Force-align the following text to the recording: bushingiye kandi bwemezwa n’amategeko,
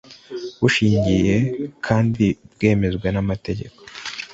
bushingiye 0.59 1.35
kandi 1.85 2.25
bwemezwa 2.53 3.07
n’amategeko, 3.11 3.79